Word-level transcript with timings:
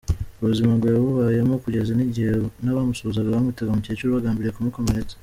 Ubwo 0.35 0.45
buzima 0.51 0.71
ngo 0.75 0.85
yabubayemo 0.87 1.55
kugeza 1.63 1.91
n’igihe 1.93 2.31
n’abamusuhuzaga 2.63 3.33
bamwitaga 3.35 3.71
mukecuru 3.75 4.15
bagambiriye 4.15 4.53
kumukomeretsa. 4.55 5.15